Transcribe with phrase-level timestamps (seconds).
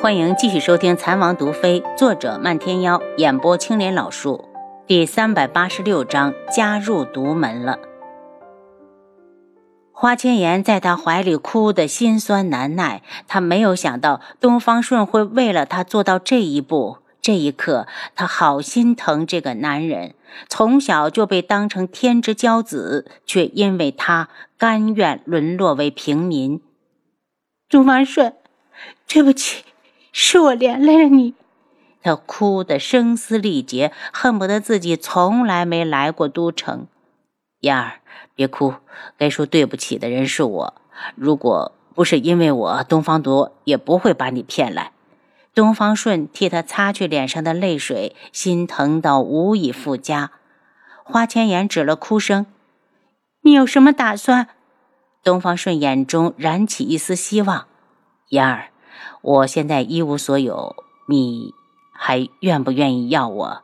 [0.00, 4.48] 欢迎继续收听《残王毒妃》，作者漫天妖，演播青莲老树，
[4.86, 7.80] 第三百八十六章加入独门了。
[9.90, 16.98] 花千颜在他怀里哭得心酸难耐，他没有想到东方顺会为了他做到这一步。
[17.20, 20.14] 这一刻，他好心疼这个男人，
[20.48, 26.62] 从小就被当成天之骄子，却因为他甘愿沦落为平民。
[27.68, 28.34] 东方顺，
[29.08, 29.64] 对不起。
[30.12, 31.34] 是我连累了你，
[32.02, 36.86] 他哭得声嘶力竭，恨不得自己从来没来过都城。
[37.60, 38.00] 燕儿，
[38.34, 38.74] 别哭，
[39.16, 40.74] 该说对不起的人是我。
[41.14, 44.92] 如果不是因为我，东方铎也不会把你骗来。
[45.54, 50.30] 东方顺替他擦去脸上的泪水，心疼到无以复加。
[51.02, 52.46] 花千颜止了哭声，
[53.42, 54.48] 你有什么打算？
[55.24, 57.66] 东方顺眼中燃起一丝希望，
[58.28, 58.70] 燕儿。
[59.22, 60.76] 我现在一无所有，
[61.08, 61.54] 你
[61.92, 63.62] 还愿不愿意要我？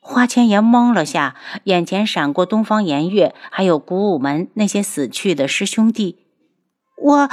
[0.00, 1.34] 花千颜懵了下，
[1.64, 6.24] 眼前闪过东方颜月，还有古武门那些死去的师兄弟。
[6.96, 7.28] 我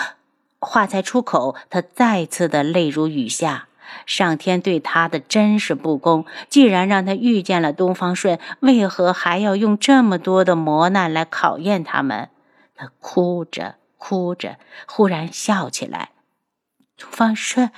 [0.59, 3.67] 话才出口，他再次的泪如雨下。
[4.05, 12.29] 上天对他的真是不公，既然让他遇见了东方顺，为何还要用这么多的磨难来考验他们？
[12.75, 16.09] 他哭着哭着，忽然笑起来。
[16.97, 17.71] 东方顺，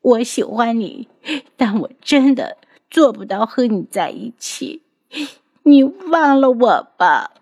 [0.00, 1.08] 我喜欢你，
[1.56, 2.58] 但我真的
[2.90, 4.82] 做不到和你在一起。
[5.62, 7.32] 你忘了我吧。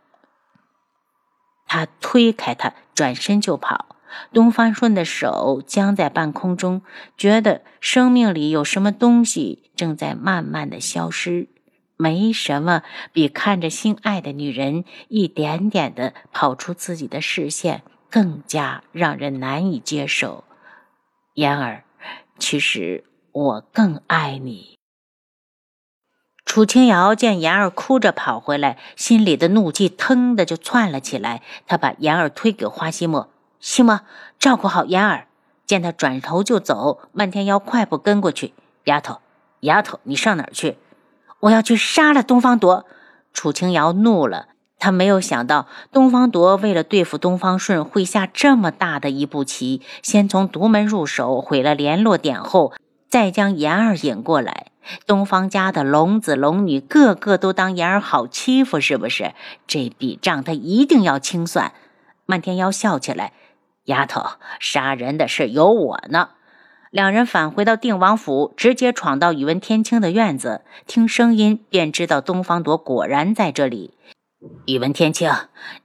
[1.67, 3.97] 他推开他，转身就跑。
[4.33, 6.83] 东方顺的手僵在半空中，
[7.17, 11.49] 觉得生命里有什么东西正在慢慢的消失。
[11.97, 20.45] 没什么比看着心爱的女人一点点的跑出自己的视线更加让人难以接受。
[21.35, 21.83] 言儿，
[22.39, 24.79] 其实我更爱你。
[26.45, 31.43] 楚清瑶见言儿哭着跑回来，心里的怒气腾的就窜了起来。
[31.67, 33.29] 她把言儿推给花希墨，
[33.59, 34.03] 希墨
[34.39, 35.27] 照顾好言儿。
[35.67, 38.53] 见他转头就走，漫天妖快步跟过去。
[38.85, 39.21] 丫头，
[39.61, 40.77] 丫头，你上哪儿去？
[41.41, 42.85] 我要去杀了东方铎。
[43.33, 44.51] 楚清瑶怒了。
[44.85, 49.81] 他没有想到，东方铎为了对付东方顺，会下这么大的一步棋。
[50.03, 52.75] 先从独门入手，毁了联络点后，
[53.09, 54.67] 再将言儿引过来。
[55.07, 59.33] 东方家的龙子龙女个个都当言儿好欺负，是不是？
[59.67, 61.73] 这笔账他一定要清算。
[62.27, 63.33] 漫天妖笑起来
[63.87, 64.23] ：“丫头，
[64.61, 66.29] 杀人的事有我呢。”
[66.93, 73.94] 两人返回到定王府，直接闯到宇文天青的院子，听声音便知道东方铎果然在这里。
[74.67, 75.31] 宇文天青，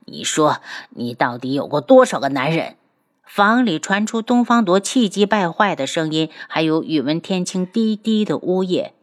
[0.06, 0.58] 你说
[0.92, 2.76] 你到底有过多少个男人？
[3.24, 8.94] 房里传出东方铎气急败坏的声音，还有宇文天青低低的呜咽。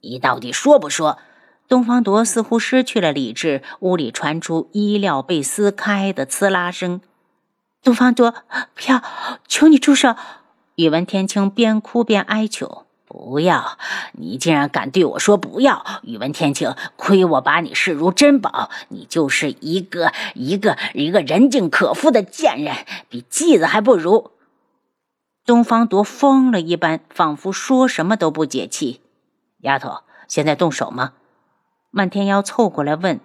[0.00, 1.18] 你到底说不说？
[1.68, 3.62] 东方铎似乎失去了理智。
[3.80, 7.00] 屋里传出衣料被撕开的呲啦声。
[7.82, 8.32] 东方铎，
[8.74, 9.02] 不要！
[9.46, 10.14] 求你住手！
[10.76, 12.83] 宇文天青边哭边哀求。
[13.16, 13.78] 不要！
[14.14, 15.84] 你竟然敢对我说不要！
[16.02, 22.74] 宇文天青，亏我把你视如珍宝，你就是一个一个一个人尽可夫的贱人，
[23.08, 24.32] 比妓子还不如。
[25.46, 29.00] 东方铎疯了一般，仿佛说什么都不解气。
[29.58, 31.12] 丫头，现在动手吗？
[31.92, 33.20] 漫天妖凑过来问。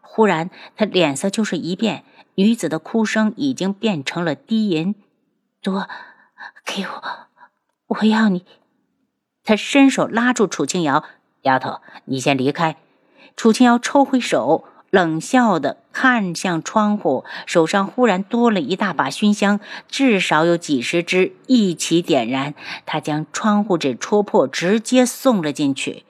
[0.00, 2.04] 忽然，他脸色就是一变，
[2.36, 4.94] 女子的哭声已经变成了低吟
[5.60, 5.86] ：“多，
[6.64, 7.02] 给我，
[7.88, 8.46] 我要你。”
[9.44, 11.04] 他伸手拉住楚清瑶，
[11.42, 12.76] 丫头，你先离开。
[13.36, 22.54] 楚清瑶抽回手，冷笑的看向窗户，手上忽然多了一大把熏香，至少有几十支，一起点燃。
[22.86, 26.04] 他将窗户纸戳破，直接送了进去。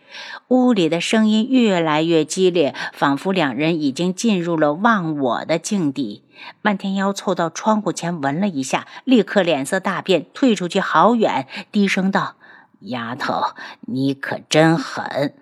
[0.47, 6.23] 屋里的声音越来越激烈，仿佛两人已经进入了忘我的境地。
[6.63, 12.37] 漫天妖凑到窗户前闻了一下，立刻脸色大变，退出去好远，低声道。
[12.81, 15.35] 丫头，你可真狠！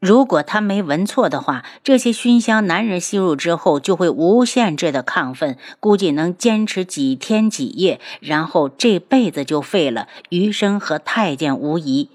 [0.00, 12.10] 如果他没闻错的话，这些熏香，男人吸入之后就会无限制的亢奋，估计能坚持几天几夜，然后这辈子就废了，余生和太监无疑。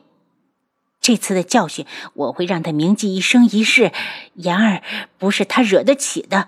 [1.01, 3.91] 这次的教训，我会让他铭记一生一世。
[4.35, 4.81] 言儿
[5.17, 6.47] 不是他惹得起的。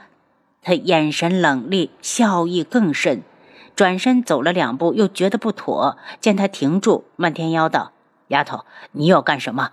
[0.61, 3.23] 他眼神冷厉，笑意更甚。
[3.75, 5.97] 转身走了两步，又觉得不妥。
[6.21, 7.91] 见他停住，漫天妖道
[8.29, 9.71] ：“丫头，你要干什么？”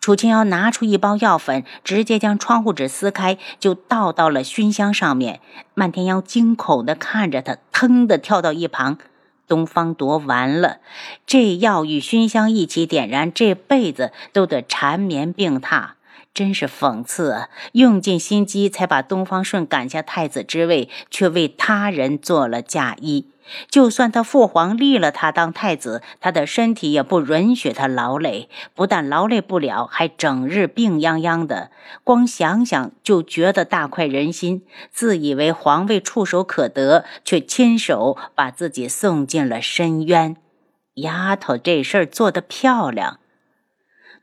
[0.00, 5.40] 楚清瑶拿出一包药粉，直接将窗户纸撕开，就倒到了熏香上面。
[5.72, 8.98] 漫天妖惊恐地看着他，腾地跳到一旁
[9.48, 10.80] ：“东方夺完了，
[11.26, 15.92] 这药与熏香一起点燃，这辈子都得缠绵病榻。
[16.34, 17.48] 真是讽刺啊！
[17.72, 23.28] 用尽心机才把东方顺赶下太子之位，却为他人做了嫁衣。
[23.68, 28.48] 就算他父皇立了他当太子，他的身体也不允许他劳累。
[28.74, 31.70] 不但劳累不了，还整日病殃殃的。
[32.02, 34.62] 光想想就觉得大快人心。
[34.90, 40.36] 自以为皇位触手可得，却亲手把自己送进了深渊。
[40.94, 43.18] 丫头，这事儿做得漂亮。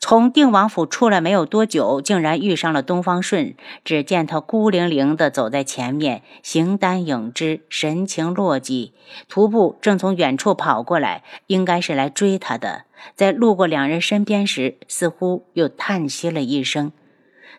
[0.04, 3.54] 从定王府出来没有多久，竟然遇上了东方顺。
[3.86, 8.92] 只见他孤零零地走在前面，形单影只，神情落寂，
[9.30, 12.86] 徒步正从远处跑过来，应该是来追他的。
[13.16, 16.92] 在路过两人身边时，似乎又叹息了一声。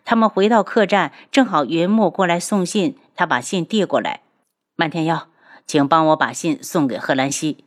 [0.03, 4.19] 他们回到客栈，正好云木过来送信，他把信递过来
[4.75, 5.27] ：“漫天妖，
[5.65, 7.63] 请帮我把信送给贺兰溪。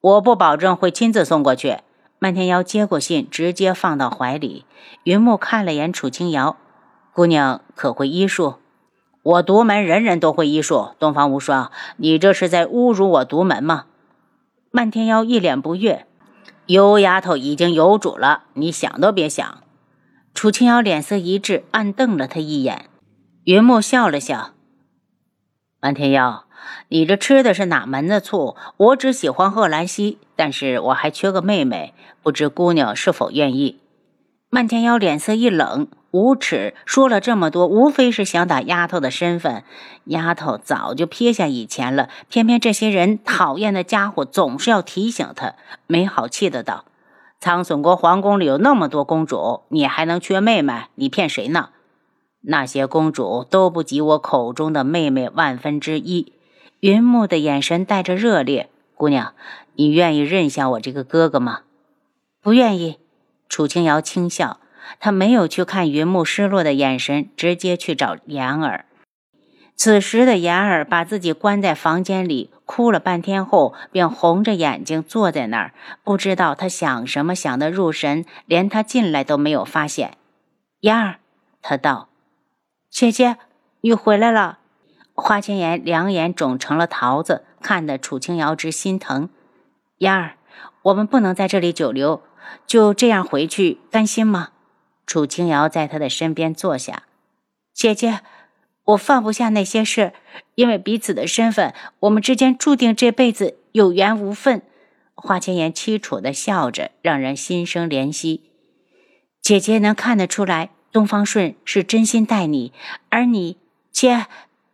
[0.00, 1.76] 我不保证会亲自送过去。”
[2.22, 4.66] 漫天妖接过信，直接放到怀里。
[5.04, 6.58] 云木看了眼楚清瑶，
[7.14, 8.56] 姑娘可会医术？
[9.22, 10.90] 我独门人人都会医术。
[10.98, 13.86] 东方无双，你这是在侮辱我独门吗？
[14.70, 16.06] 漫天妖一脸不悦。
[16.66, 19.62] 尤丫头已经有主了，你想都别想。
[20.34, 22.90] 楚清瑶脸色一滞，暗瞪了他一眼。
[23.44, 24.50] 云木笑了笑。
[25.80, 26.44] 漫天妖。
[26.88, 28.56] 你这吃的是哪门子醋？
[28.76, 33.78] 我只喜欢贺兰溪，但是我还缺个妹妹，不知姑娘是否愿意？
[34.48, 39.62] 漫天妖脸色一冷，无耻，说了这么多，无非是想打丫头的身份。
[40.06, 45.54] 丫头早就撇下以前了，偏偏这些人讨厌的家伙总是要提醒她，
[45.86, 46.84] 没好气的道
[47.38, 50.86] ：“苍隼国皇宫里有那么多公主，你还能缺妹妹？
[50.96, 51.68] 你骗谁呢？
[52.40, 56.32] 那些公主都不及我口中的妹妹万分之一。”
[56.80, 59.34] 云木的眼神带着热烈，姑娘，
[59.74, 61.60] 你愿意认下我这个哥哥吗？
[62.40, 62.98] 不愿意。
[63.50, 64.60] 楚清瑶轻笑，
[64.98, 68.86] 她没有去看云木失落的眼神，直接去找言儿。
[69.76, 80.16] 此时的言儿把自己关在房间里，哭了半天后，便红着眼睛坐在那儿，不知道他想什么，想得入神，连他进来都没有发现。
[80.80, 81.16] 言儿，
[81.60, 82.08] 他道
[82.88, 83.36] ：“姐姐，
[83.82, 84.59] 你回来了。”
[85.20, 89.28] 花千颜两眼肿成了桃子，看得楚清瑶直心疼。
[89.98, 90.36] 妍儿，
[90.82, 92.22] 我们不能在这里久留，
[92.66, 94.48] 就这样回去，甘心吗？
[95.06, 97.02] 楚清瑶在他的身边坐下。
[97.74, 98.20] 姐姐，
[98.84, 100.12] 我放不下那些事，
[100.54, 104.62] 因为彼此的身份，我们之间注定这辈子有缘无分。
[105.14, 108.50] 花千颜凄楚的笑着，让人心生怜惜。
[109.42, 112.72] 姐姐能看得出来，东方顺是真心待你，
[113.10, 113.58] 而你，
[113.90, 114.26] 姐。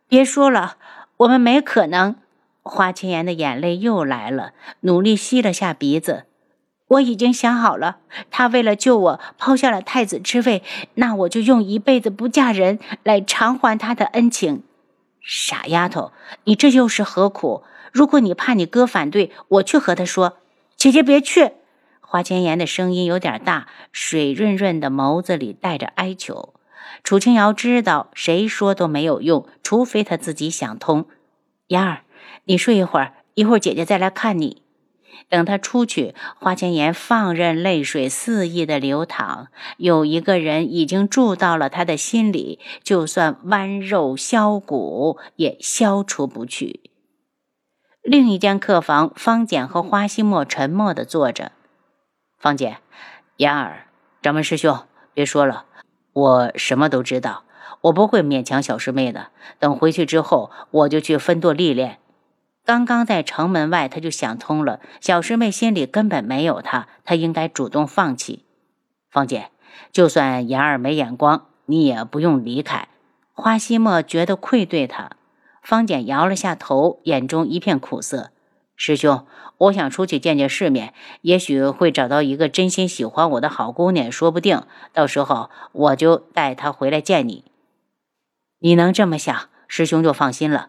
[0.08, 0.76] 别说了，
[1.18, 2.16] 我们没可能。
[2.62, 6.24] 花千颜的眼泪又来了，努力吸了下鼻子。
[6.88, 7.98] 我已经想好了，
[8.30, 10.62] 他为了救我抛下了太子之位，
[10.94, 14.62] 那我就用一辈子不嫁人来偿还他的恩情。
[15.20, 16.12] 傻丫头，
[16.44, 17.64] 你这又是何苦？
[17.92, 20.38] 如果你怕你哥反对，我去和他说。
[20.76, 21.52] 姐姐别去。
[22.00, 26.54] 花千颜的声音有点大，水润润的眸子里带着哀求。
[27.06, 31.06] 楚清瑶知道，谁说都没有用，除非他自己想通。
[31.68, 32.02] 燕儿，
[32.46, 34.64] 你睡一会儿，一会儿姐姐再来看你。
[35.28, 39.50] 等他出去，花千颜放任泪水肆意的流淌。
[39.76, 46.90] 有一个人已经住到了他的心里，就算剜肉削骨，也消除不去。
[48.02, 51.52] 另一间客房，方简和花希墨沉默的坐着。
[52.36, 52.78] 方简，
[53.36, 53.86] 妍儿，
[54.20, 54.76] 掌门师兄，
[55.14, 55.66] 别说了。
[56.16, 57.44] 我什么都知道，
[57.82, 59.26] 我不会勉强小师妹的。
[59.58, 61.98] 等回去之后，我就去分舵历练。
[62.64, 68.46] 刚刚在城门外，他就想通了，小师妹心里根本没有他，他应该主动放弃。
[69.10, 69.50] 芳姐，
[69.92, 72.88] 就算言儿没眼光，你也不用离开。
[73.34, 75.10] 花希墨觉得愧对他，
[75.62, 78.30] 方简摇了下头，眼中一片苦涩。
[78.76, 79.26] 师兄，
[79.58, 80.92] 我想出去见见世面，
[81.22, 87.44] 也许会找到一个真心喜欢我的好姑娘，说不定到时候我就带她回来见你。
[88.58, 90.68] 你能这么想，师兄就放心了。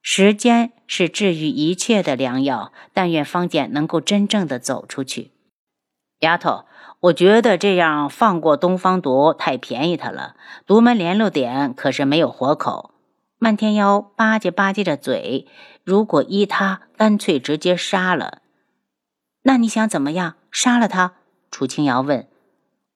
[0.00, 5.30] 时间是治愈一切的良药，但愿方简能够真正的走出去。
[6.20, 6.64] 丫头，
[7.00, 12.90] 我觉得这样放过东方夺太便宜他了，独门联络点可是没有活口。
[13.38, 15.48] 漫天妖吧唧吧唧着嘴，
[15.84, 18.38] 如果依他，干脆直接杀了。
[19.42, 20.34] 那你想怎么样？
[20.50, 21.14] 杀了他？
[21.50, 22.28] 楚清瑶问。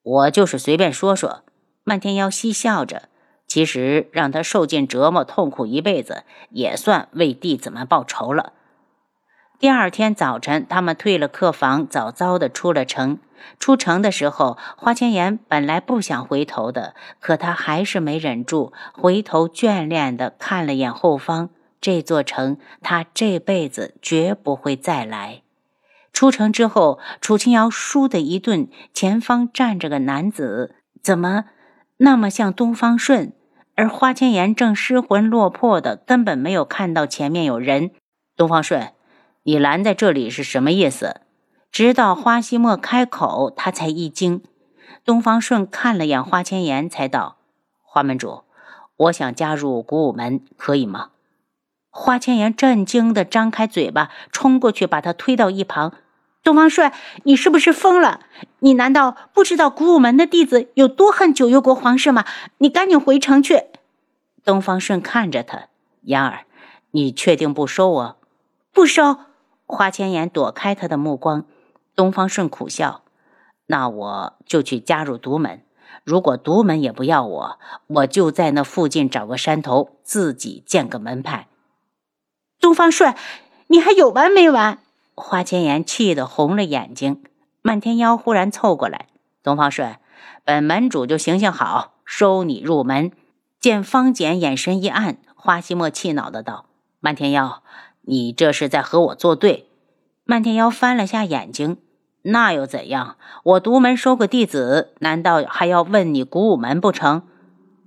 [0.02, 1.42] 我就是随便说说。
[1.82, 3.08] 漫天妖嬉笑着，
[3.46, 8.52] 其实让他受尽折磨、痛苦一辈子，也算为弟子们报仇了。
[9.58, 13.18] 第二天早晨，他们退了客房，早早的出了城。
[13.58, 21.50] 出城的时候，花千颜本来不想回头的，可他还是没忍住，回头眷恋的看了眼后方。
[21.80, 25.42] 这座城，他这辈子绝不会再来。
[26.12, 31.44] 出城之后，楚清瑶倏的一顿，前方站着个男子，怎么
[31.98, 33.32] 那么像东方顺？
[33.74, 37.90] 而花千颜正失魂落魄的，根本没有看到前面有人。
[38.34, 38.92] 东方顺。
[39.42, 41.20] 你拦在这里是什么意思？
[41.70, 44.42] 直到花希墨开口，他才一惊。
[45.04, 47.36] 东方顺看了眼花千颜，才道
[47.84, 48.44] ：“花门主，
[48.96, 51.10] 我想加入古武门，可以吗？”
[51.98, 55.94] 花千颜震惊的张开嘴巴，冲过去把他推到一旁。
[56.44, 56.92] 东方顺，
[57.24, 58.20] 你是不是疯了？
[58.58, 62.26] 你难道不知道古武门的弟子有多恨九幽国皇室吗？
[62.58, 63.64] 你赶紧回城去！
[64.44, 65.68] 东方顺看着他，
[66.02, 66.44] 言儿，
[66.90, 68.16] 你确定不收我？
[68.72, 69.16] 不收。
[69.64, 71.46] 花千颜躲开他的目光，
[71.96, 73.02] 东方顺苦笑
[73.66, 75.62] ：“那我就去加入独门。
[76.04, 81.48] 如果独门也不要我，我就在那附近找个山头，自己建个门派。”
[82.66, 83.14] 东方顺，
[83.68, 84.80] 你还有完没完？
[85.14, 87.22] 花千颜气得红了眼睛。
[87.62, 89.06] 漫天妖忽然凑过来
[89.44, 89.94] ：“东方顺，
[90.44, 93.12] 本门主就行行好，收你入门。”
[93.62, 96.66] 见方简眼神一暗，花希墨气恼的道
[96.98, 97.62] ：“漫天妖。”
[98.02, 99.68] 你这是在和我作对？
[100.24, 101.76] 漫天妖翻了下眼睛，
[102.22, 103.16] 那又怎样？
[103.44, 107.22] 我独门收个弟子，难道还要问你古武门不成？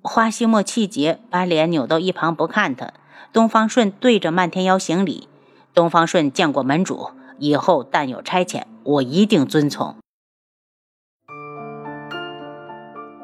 [0.02, 2.94] 花希墨气结，把脸扭到一旁不看他。
[3.32, 5.28] 东方顺对着漫天妖行礼
[5.74, 9.96] ：“东方顺见过门主，以后但有差遣，我一定遵从。”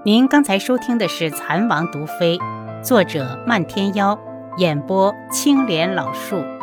[0.05, 2.37] 您刚才收听的是《蚕王毒妃》，
[2.83, 4.19] 作者漫天妖，
[4.57, 6.54] 演播青莲老树。